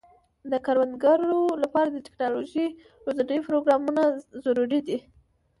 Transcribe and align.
د 0.51 0.53
کروندګرو 0.65 1.41
لپاره 1.63 1.89
د 1.91 1.97
ټکنالوژۍ 2.07 2.67
روزنې 3.05 3.37
پروګرامونه 3.47 4.03
ضروري 4.43 4.79
دي. 4.87 4.97